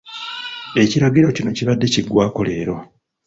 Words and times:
Ekiragiro 0.83 1.27
kino 1.35 1.49
kibadde 1.57 1.85
kiggwaako 1.93 2.41
leero. 2.47 2.75